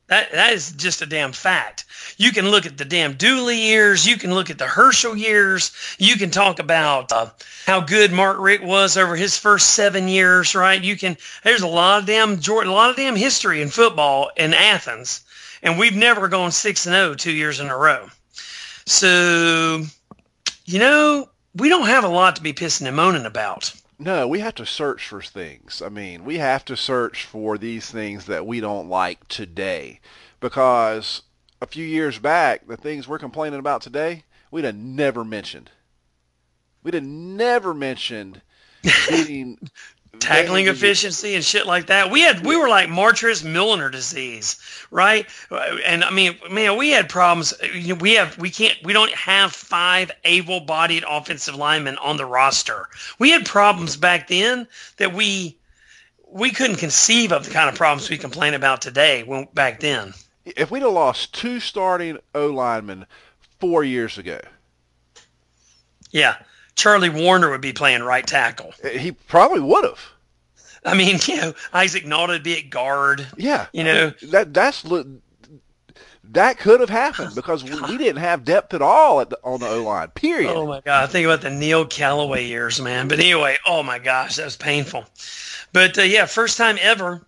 [0.07, 1.85] That that is just a damn fact.
[2.17, 4.05] You can look at the damn Dooley years.
[4.05, 5.71] You can look at the Herschel years.
[5.97, 7.31] You can talk about uh,
[7.65, 10.53] how good Mark Richt was over his first seven years.
[10.53, 10.81] Right?
[10.81, 11.17] You can.
[11.43, 15.21] There's a lot of damn a lot of damn history in football in Athens,
[15.63, 18.09] and we've never gone six and zero oh two years in a row.
[18.85, 19.83] So,
[20.65, 23.73] you know, we don't have a lot to be pissing and moaning about.
[24.03, 25.79] No, we have to search for things.
[25.79, 29.99] I mean, we have to search for these things that we don't like today
[30.39, 31.21] because
[31.61, 35.69] a few years back, the things we're complaining about today, we'd have never mentioned.
[36.81, 38.41] We'd have never mentioned
[38.83, 39.59] getting
[40.21, 42.11] tackling efficiency and shit like that.
[42.11, 45.27] We had we were like Martris Milliner disease, right?
[45.85, 47.53] And I mean, man, we had problems.
[47.99, 52.87] We have we can't we don't have five able-bodied offensive linemen on the roster.
[53.19, 55.57] We had problems back then that we
[56.31, 60.13] we couldn't conceive of the kind of problems we complain about today when back then.
[60.45, 63.05] If we'd have lost two starting O linemen
[63.59, 64.39] four years ago.
[66.11, 66.35] Yeah.
[66.75, 68.73] Charlie Woerner would be playing right tackle.
[68.91, 69.99] He probably would have.
[70.83, 73.27] I mean, you know, Isaac Nauta would be at guard.
[73.37, 73.67] Yeah.
[73.73, 74.83] You know, that that's
[76.31, 79.59] that could have happened because we, we didn't have depth at all at the, on
[79.59, 80.09] the O line.
[80.09, 80.49] Period.
[80.49, 81.09] Oh my god!
[81.09, 83.07] Think about the Neil Callaway years, man.
[83.07, 85.05] But anyway, oh my gosh, that was painful.
[85.73, 87.25] But uh, yeah, first time ever,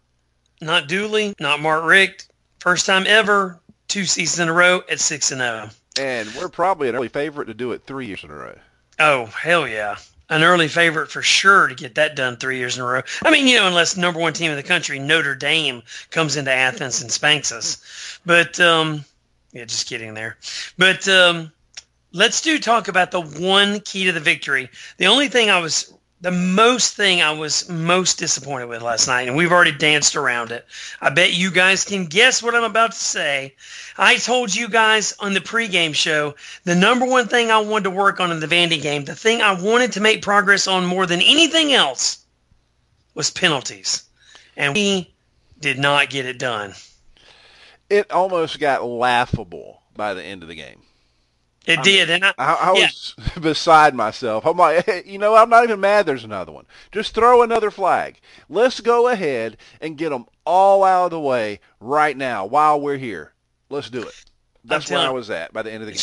[0.61, 5.31] not Dooley, not Mark Richt, first time ever, two seasons in a row at six
[5.31, 5.69] and zero.
[5.69, 6.01] Oh.
[6.01, 8.57] And we're probably an early favorite to do it three years in a row.
[9.05, 9.97] Oh hell yeah!
[10.29, 13.01] An early favorite for sure to get that done three years in a row.
[13.21, 16.53] I mean, you know, unless number one team in the country, Notre Dame, comes into
[16.53, 18.19] Athens and spanks us.
[18.25, 19.03] But um,
[19.51, 20.37] yeah, just kidding there.
[20.77, 21.51] But um,
[22.13, 24.69] let's do talk about the one key to the victory.
[24.95, 29.27] The only thing I was the most thing I was most disappointed with last night,
[29.27, 30.65] and we've already danced around it.
[31.01, 33.55] I bet you guys can guess what I'm about to say.
[33.97, 37.89] I told you guys on the pregame show the number one thing I wanted to
[37.89, 41.05] work on in the Vandy game, the thing I wanted to make progress on more
[41.05, 42.23] than anything else,
[43.13, 44.03] was penalties.
[44.55, 45.13] And we
[45.59, 46.73] did not get it done.
[47.89, 50.83] It almost got laughable by the end of the game.
[51.65, 54.45] It I'm, did, and I, I, I was beside myself.
[54.45, 56.05] I'm like, hey, you know, I'm not even mad.
[56.05, 56.65] There's another one.
[56.91, 58.19] Just throw another flag.
[58.49, 62.97] Let's go ahead and get them all out of the way right now while we're
[62.97, 63.33] here.
[63.69, 64.25] Let's do it.
[64.65, 66.01] That's where I was at by the end of the game.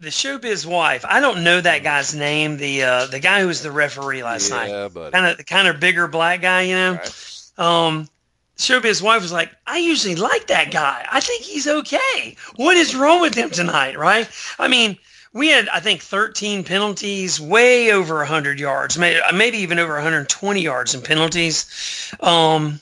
[0.00, 1.04] The showbiz wife.
[1.08, 2.56] I don't know that guy's name.
[2.56, 5.12] The uh, the guy who was the referee last yeah, night.
[5.12, 6.94] Kind of the kind of bigger black guy, you know.
[6.94, 7.52] Right.
[7.56, 8.08] Um,
[8.56, 11.04] Showbiz wife was like, I usually like that guy.
[11.10, 12.36] I think he's okay.
[12.56, 14.28] What is wrong with him tonight, right?
[14.58, 14.96] I mean,
[15.32, 20.94] we had, I think, 13 penalties, way over 100 yards, maybe even over 120 yards
[20.94, 22.12] in penalties.
[22.20, 22.80] Um,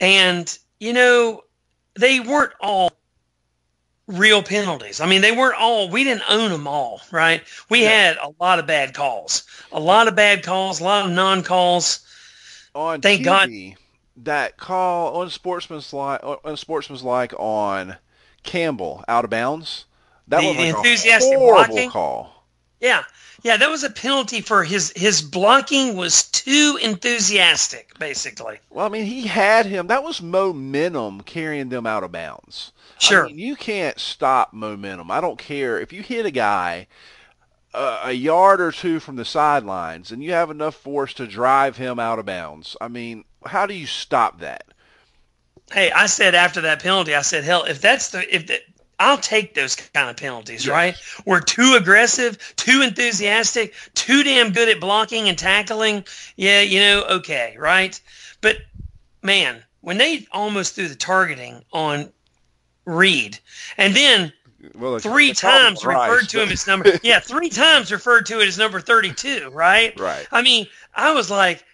[0.00, 1.42] and, you know,
[1.98, 2.92] they weren't all
[4.06, 5.00] real penalties.
[5.00, 7.42] I mean, they weren't all, we didn't own them all, right?
[7.68, 7.88] We yeah.
[7.88, 11.42] had a lot of bad calls, a lot of bad calls, a lot of non
[11.42, 12.04] calls.
[12.74, 13.50] On Thank TV, God
[14.24, 17.96] that call on sportsman's like on sportsman's like on
[18.42, 19.84] Campbell out of bounds.
[20.28, 21.90] That the was like enthusiastic a horrible blocking.
[21.90, 22.44] call.
[22.80, 23.02] Yeah,
[23.42, 28.58] yeah, that was a penalty for his his blocking was too enthusiastic, basically.
[28.70, 29.86] Well, I mean, he had him.
[29.86, 32.72] That was momentum carrying them out of bounds.
[32.98, 35.10] Sure, I mean, you can't stop momentum.
[35.10, 36.88] I don't care if you hit a guy
[37.74, 41.76] a, a yard or two from the sidelines and you have enough force to drive
[41.76, 42.76] him out of bounds.
[42.80, 44.64] I mean, how do you stop that?
[45.72, 48.60] Hey, I said after that penalty, I said, hell, if that's the if the,
[48.98, 50.72] I'll take those kind of penalties, yes.
[50.72, 50.96] right?
[51.24, 56.04] We're too aggressive, too enthusiastic, too damn good at blocking and tackling.
[56.36, 58.00] Yeah, you know, okay, right?
[58.40, 58.58] But
[59.22, 62.10] man, when they almost threw the targeting on
[62.84, 63.38] Reed,
[63.76, 64.32] and then
[64.74, 68.58] well, three times referred to him as number yeah, three times referred to it as
[68.58, 69.98] number thirty-two, right?
[69.98, 70.26] Right.
[70.32, 71.64] I mean, I was like,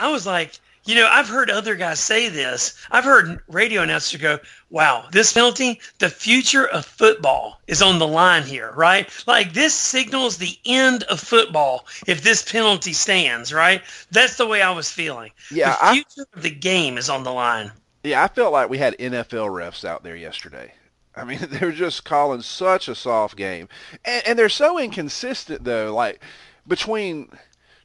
[0.00, 2.74] I was like, you know, I've heard other guys say this.
[2.90, 4.40] I've heard radio announcers go,
[4.70, 9.08] wow, this penalty, the future of football is on the line here, right?
[9.26, 13.82] Like this signals the end of football if this penalty stands, right?
[14.10, 15.30] That's the way I was feeling.
[15.50, 15.70] Yeah.
[15.70, 17.70] The future I, of the game is on the line.
[18.02, 20.74] Yeah, I felt like we had NFL refs out there yesterday.
[21.14, 23.68] I mean, they're just calling such a soft game.
[24.04, 26.20] And, and they're so inconsistent, though, like
[26.66, 27.28] between–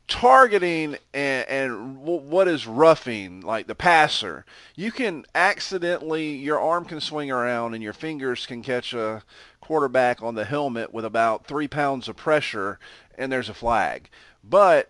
[0.07, 7.01] targeting and, and what is roughing, like the passer, you can accidentally, your arm can
[7.01, 9.23] swing around and your fingers can catch a
[9.59, 12.79] quarterback on the helmet with about three pounds of pressure
[13.17, 14.09] and there's a flag.
[14.43, 14.89] But,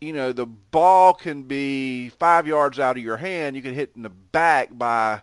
[0.00, 3.54] you know, the ball can be five yards out of your hand.
[3.54, 5.22] You can hit in the back by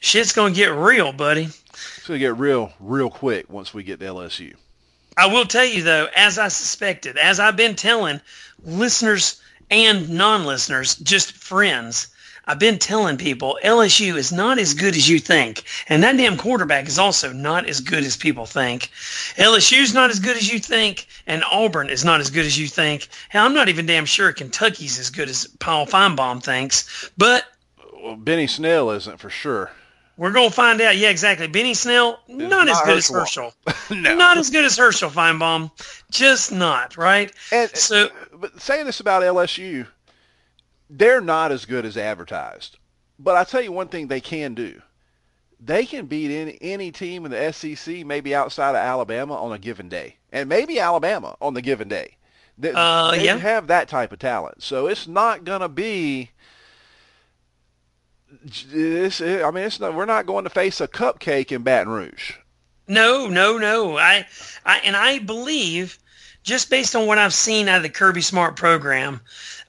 [0.00, 1.44] shit's going to get real, buddy.
[1.44, 4.54] It's going to get real, real quick once we get to LSU.
[5.16, 8.20] I will tell you, though, as I suspected, as I've been telling
[8.64, 12.08] listeners and non listeners, just friends,
[12.50, 15.62] I've been telling people LSU is not as good as you think.
[15.86, 18.90] And that damn quarterback is also not as good as people think.
[19.36, 21.06] LSU's not as good as you think.
[21.28, 23.06] And Auburn is not as good as you think.
[23.28, 27.12] Hell, I'm not even damn sure Kentucky's as good as Paul Finebaum thinks.
[27.16, 27.44] But
[28.02, 29.70] well, Benny Snell isn't for sure.
[30.16, 30.96] We're going to find out.
[30.96, 31.46] Yeah, exactly.
[31.46, 33.52] Benny Snell, not, not as good Herschel.
[33.66, 33.96] as Herschel.
[33.96, 34.16] no.
[34.16, 35.70] Not as good as Herschel Finebaum.
[36.10, 37.32] Just not, right?
[37.52, 39.86] And, so, but saying this about LSU–
[40.90, 42.76] they're not as good as advertised.
[43.18, 44.82] But I tell you one thing they can do.
[45.62, 49.58] They can beat any, any team in the SEC, maybe outside of Alabama, on a
[49.58, 52.16] given day, and maybe Alabama on the given day.
[52.56, 53.36] They, uh, they yeah.
[53.36, 56.30] have that type of talent, so it's not gonna be.
[58.68, 62.34] This, I mean, it's not, we're not going to face a cupcake in Baton Rouge.
[62.86, 63.98] No, no, no.
[63.98, 64.26] I,
[64.64, 65.98] I, and I believe,
[66.42, 69.20] just based on what I've seen out of the Kirby Smart program,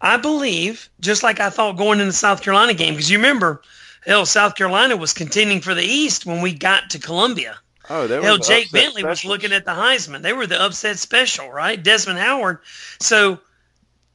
[0.02, 3.62] I believe, just like I thought going into the South Carolina game, because you remember,
[4.04, 7.60] hell, South Carolina was contending for the East when we got to Columbia.
[7.90, 9.24] Oh, they were hell, Jake Bentley specials.
[9.24, 10.22] was looking at the Heisman.
[10.22, 11.82] They were the upset special, right?
[11.82, 12.60] Desmond Howard.
[13.00, 13.40] So,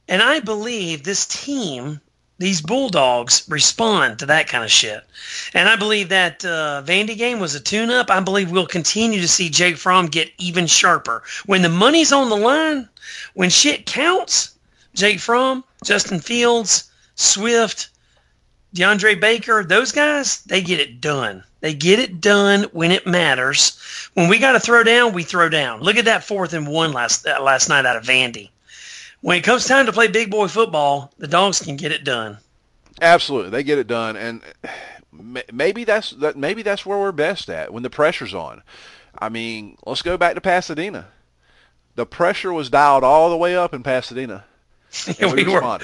[0.09, 2.01] and I believe this team,
[2.37, 5.01] these Bulldogs, respond to that kind of shit.
[5.53, 8.09] And I believe that uh, Vandy game was a tune-up.
[8.09, 11.23] I believe we'll continue to see Jake Fromm get even sharper.
[11.45, 12.89] When the money's on the line,
[13.35, 14.55] when shit counts,
[14.93, 17.89] Jake Fromm, Justin Fields, Swift,
[18.75, 21.43] DeAndre Baker, those guys, they get it done.
[21.61, 23.79] They get it done when it matters.
[24.13, 25.81] When we got to throw down, we throw down.
[25.81, 28.49] Look at that fourth and one last uh, last night out of Vandy.
[29.21, 32.37] When it comes time to play big boy football, the dogs can get it done.
[33.01, 34.41] Absolutely, they get it done, and
[35.51, 36.37] maybe that's that.
[36.37, 38.61] Maybe that's where we're best at when the pressure's on.
[39.17, 41.07] I mean, let's go back to Pasadena.
[41.95, 44.45] The pressure was dialed all the way up in Pasadena.
[45.19, 45.79] we, we were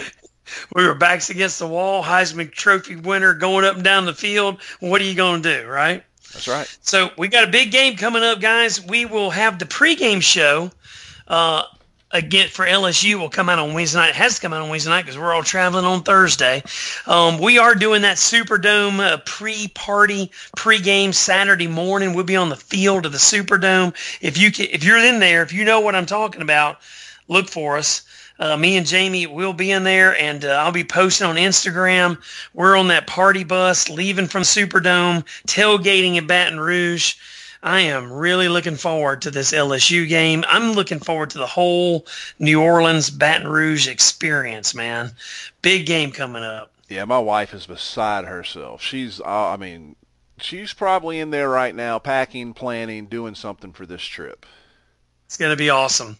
[0.75, 4.61] we were backs against the wall, Heisman Trophy winner going up and down the field.
[4.79, 6.03] What are you going to do, right?
[6.33, 6.77] That's right.
[6.81, 8.83] So we got a big game coming up, guys.
[8.83, 10.71] We will have the pregame show.
[11.27, 11.63] Uh,
[12.13, 14.09] again for LSU will come out on Wednesday night.
[14.09, 16.63] It has to come out on Wednesday night because we're all traveling on Thursday.
[17.07, 22.13] Um, we are doing that Superdome uh, pre-party pregame Saturday morning.
[22.13, 23.95] We'll be on the field of the Superdome.
[24.21, 26.77] If you can, if you're in there, if you know what I'm talking about,
[27.27, 28.03] look for us.
[28.39, 32.17] Uh, me and Jamie will be in there, and uh, I'll be posting on Instagram.
[32.53, 37.15] We're on that party bus leaving from Superdome, tailgating in Baton Rouge.
[37.61, 40.43] I am really looking forward to this LSU game.
[40.49, 42.05] I'm looking forward to the whole
[42.37, 45.11] New Orleans Baton Rouge experience, man.
[45.61, 46.71] Big game coming up.
[46.89, 48.81] Yeah, my wife is beside herself.
[48.81, 49.95] She's, uh, I mean,
[50.37, 54.45] she's probably in there right now, packing, planning, doing something for this trip.
[55.25, 56.17] It's going to be awesome.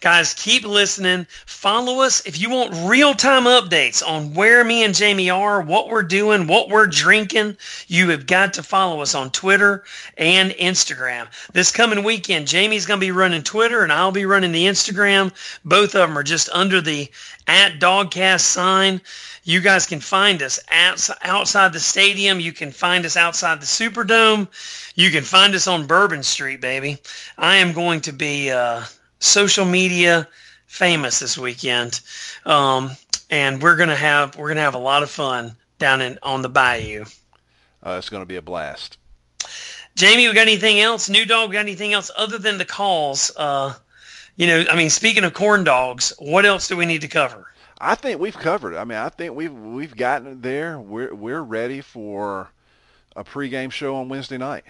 [0.00, 1.26] Guys, keep listening.
[1.44, 6.02] Follow us if you want real-time updates on where me and Jamie are, what we're
[6.02, 7.58] doing, what we're drinking.
[7.88, 9.84] You have got to follow us on Twitter
[10.16, 11.26] and Instagram.
[11.52, 15.32] This coming weekend, Jamie's going to be running Twitter and I'll be running the Instagram.
[15.64, 17.10] Both of them are just under the
[17.46, 19.02] at DawgCast sign.
[19.46, 22.40] You guys can find us outside the stadium.
[22.40, 24.48] You can find us outside the Superdome.
[24.94, 26.98] You can find us on Bourbon Street, baby.
[27.36, 28.84] I am going to be uh,
[29.18, 30.28] social media
[30.66, 32.00] famous this weekend,
[32.46, 32.92] um,
[33.28, 36.48] and we're gonna have we're gonna have a lot of fun down in on the
[36.48, 37.04] bayou.
[37.82, 38.98] Uh, it's gonna be a blast.
[39.96, 41.08] Jamie, we got anything else?
[41.08, 43.32] New dog, got anything else other than the calls?
[43.36, 43.74] Uh,
[44.36, 47.46] you know, I mean, speaking of corn dogs, what else do we need to cover?
[47.80, 48.78] I think we've covered it.
[48.78, 50.78] I mean, I think we've we've gotten there.
[50.78, 52.50] We're we're ready for
[53.16, 54.64] a pregame show on Wednesday night.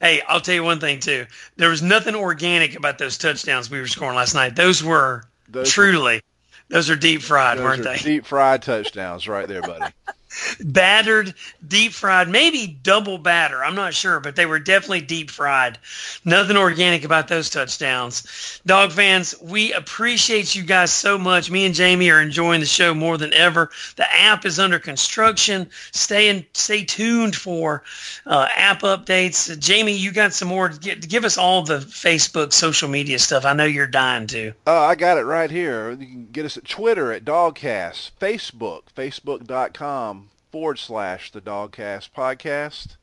[0.00, 1.26] Hey, I'll tell you one thing too.
[1.56, 4.56] There was nothing organic about those touchdowns we were scoring last night.
[4.56, 6.20] Those were those truly, were,
[6.68, 7.98] those are deep fried, those weren't are they?
[7.98, 9.92] Deep fried touchdowns, right there, buddy.
[10.60, 11.34] battered,
[11.66, 13.62] deep fried, maybe double batter.
[13.64, 15.78] I'm not sure, but they were definitely deep fried.
[16.24, 18.60] Nothing organic about those touchdowns.
[18.66, 21.50] Dog fans, we appreciate you guys so much.
[21.50, 23.70] Me and Jamie are enjoying the show more than ever.
[23.96, 25.68] The app is under construction.
[25.92, 27.82] Stay in, stay tuned for
[28.26, 29.58] uh, app updates.
[29.58, 30.68] Jamie, you got some more.
[30.68, 33.44] Get, give us all the Facebook social media stuff.
[33.44, 34.52] I know you're dying to.
[34.66, 35.90] Uh, I got it right here.
[35.90, 40.21] You can get us at Twitter at DawgCast, Facebook, facebook.com
[40.52, 42.98] forward slash the DawgCast podcast,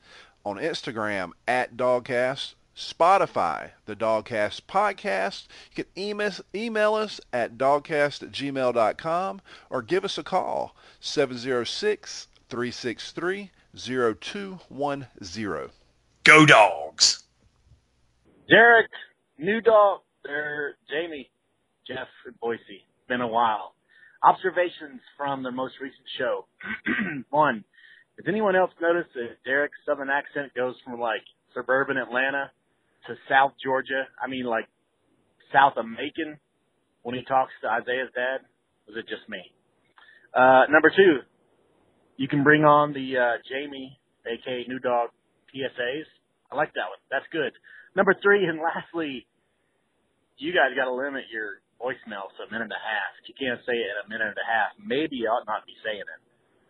[0.45, 5.47] on Instagram at DawgCast, Spotify, the DawgCast podcast.
[5.75, 12.27] You can email, email us at dawgcast at gmail.com or give us a call, 706
[12.47, 15.69] 363 0210.
[16.23, 17.23] Go Dogs!
[18.49, 18.89] Derek,
[19.37, 21.29] new dog, er, Jamie,
[21.87, 22.07] Jeff,
[22.39, 22.85] Boise.
[23.07, 23.73] Been a while.
[24.23, 26.45] Observations from the most recent show.
[27.29, 27.63] One,
[28.17, 31.23] has anyone else noticed that Derek's southern accent goes from like
[31.55, 32.51] suburban Atlanta
[33.07, 34.03] to South Georgia?
[34.21, 34.67] I mean, like
[35.53, 36.37] south of Macon
[37.03, 38.43] when he talks to Isaiah's dad?
[38.87, 39.39] Was it just me?
[40.35, 41.23] Uh, number two,
[42.17, 43.97] you can bring on the uh, Jamie,
[44.27, 45.09] aka New Dog
[45.55, 46.05] PSAs.
[46.51, 46.99] I like that one.
[47.09, 47.53] That's good.
[47.95, 49.25] Number three, and lastly,
[50.37, 53.11] you guys got to limit your voicemail to a minute and a half.
[53.23, 55.65] If you can't say it in a minute and a half, maybe you ought not
[55.65, 56.21] be saying it.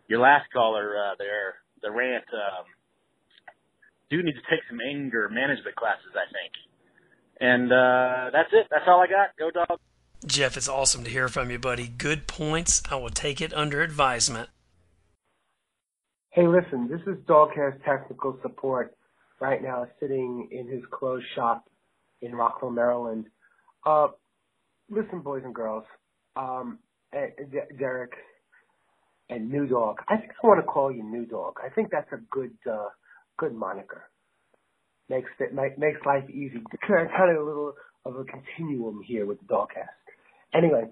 [0.08, 2.66] Your last caller uh, there, the rant, um,
[4.10, 6.52] do need to take some anger management classes, I think.
[7.40, 8.66] And uh, that's it.
[8.70, 9.36] That's all I got.
[9.38, 9.78] Go dog.
[10.26, 11.88] Jeff, it's awesome to hear from you, buddy.
[11.88, 12.82] Good points.
[12.90, 14.50] I will take it under advisement.
[16.30, 18.94] Hey, listen, this is DawgCast Technical Support
[19.40, 21.64] right now sitting in his closed shop
[22.20, 23.26] in Rockville, Maryland.
[23.86, 24.08] Uh,
[24.90, 25.84] listen, boys and girls,
[26.36, 26.78] um,
[27.78, 28.12] Derek
[29.28, 29.98] and New Dog.
[30.08, 31.54] I think I want to call you New Dog.
[31.64, 32.88] I think that's a good, uh,
[33.38, 34.08] good moniker.
[35.08, 36.62] Makes it makes life easy.
[36.86, 37.72] Kind of a little
[38.04, 40.54] of a continuum here with the DawgCast.
[40.54, 40.84] Anyway,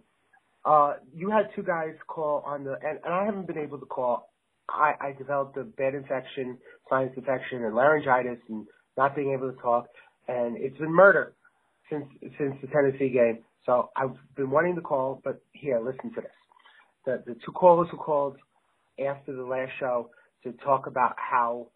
[0.64, 3.86] uh, you had two guys call on the, and, and I haven't been able to
[3.86, 4.32] call.
[4.68, 6.59] I, I developed a bad infection,
[6.90, 9.86] sinus infection, and laryngitis, and not being able to talk,
[10.26, 11.34] and it's been murder
[11.90, 12.05] since
[12.38, 13.44] since the Tennessee game.
[13.68, 16.30] So I've been wanting to call, but here, listen to this.
[17.04, 18.38] The the two callers who called
[18.98, 20.08] after the last show
[20.44, 21.66] to talk about how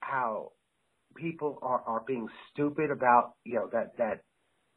[0.00, 0.52] how
[1.16, 4.20] people are are being stupid about you know that that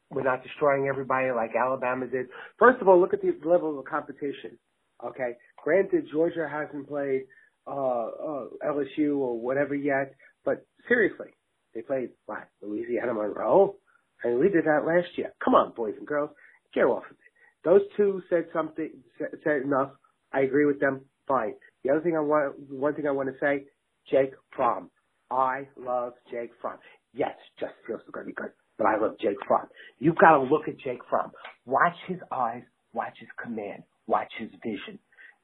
[0.09, 2.27] we're not destroying everybody like Alabama did.
[2.57, 4.57] First of all, look at the level of competition.
[5.05, 7.23] Okay, granted, Georgia hasn't played
[7.67, 10.13] uh, uh, LSU or whatever yet,
[10.45, 11.27] but seriously,
[11.75, 13.75] they played what Louisiana Monroe,
[14.23, 15.33] and we did that last year.
[15.43, 16.29] Come on, boys and girls,
[16.73, 17.17] get off of it.
[17.63, 19.91] Those two said something, said enough.
[20.33, 21.01] I agree with them.
[21.27, 21.53] Fine.
[21.83, 23.65] The other thing I want, one thing I want to say,
[24.09, 24.89] Jake Fromm.
[25.31, 26.77] I love Jake Fromm.
[27.13, 29.67] Yes, Justin Fields going to be good, but I love Jake Fromm.
[29.99, 31.31] You've got to look at Jake Fromm.
[31.65, 32.63] Watch his eyes,
[32.93, 34.99] watch his command, watch his vision.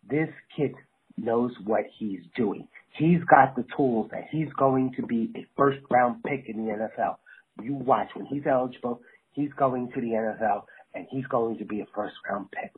[0.10, 0.74] This kid
[1.18, 2.68] knows what he's doing.
[2.98, 6.72] He's got the tools that he's going to be a first round pick in the
[6.72, 7.18] NFL.
[7.64, 9.02] You watch when he's eligible,
[9.34, 10.64] he's going to the NFL
[10.94, 12.72] and he's going to be a first round pick.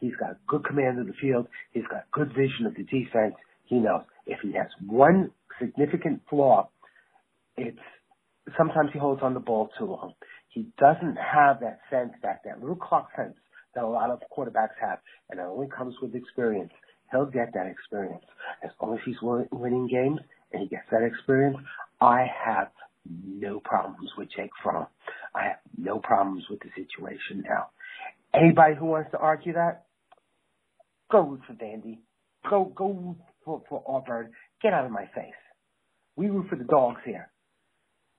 [0.00, 1.46] He's got good command of the field.
[1.72, 3.34] He's got good vision of the defense.
[3.66, 6.68] He knows if he has one significant flaw,
[7.56, 7.78] it's
[8.56, 10.14] sometimes he holds on the ball too long.
[10.48, 13.34] He doesn't have that sense, that, that little clock sense
[13.74, 14.98] that a lot of quarterbacks have,
[15.30, 16.72] and it only comes with experience.
[17.10, 18.24] He'll get that experience.
[18.62, 20.20] As long as he's winning games
[20.52, 21.56] and he gets that experience,
[22.00, 22.68] I have
[23.24, 24.86] no problems with Jake Fromm.
[25.34, 27.68] I have no problems with the situation now.
[28.34, 29.86] Anybody who wants to argue that,
[31.10, 31.98] go root for Vandy.
[32.48, 34.30] Go go root for, for Auburn.
[34.62, 35.34] Get out of my face.
[36.16, 37.30] We root for the dogs here.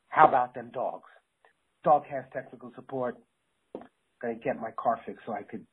[0.10, 1.10] How about them dogs?
[1.84, 3.18] Dog has technical support.
[4.22, 5.66] Gonna get my car fixed so I could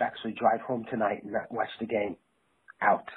[0.00, 2.16] actually drive home tonight and not watch the game.
[2.82, 3.08] Out.